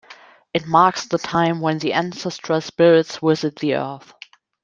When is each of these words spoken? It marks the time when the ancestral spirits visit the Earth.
It 0.51 0.65
marks 0.65 1.05
the 1.05 1.19
time 1.19 1.61
when 1.61 1.77
the 1.77 1.93
ancestral 1.93 2.59
spirits 2.61 3.17
visit 3.17 3.57
the 3.57 3.75
Earth. 3.75 4.15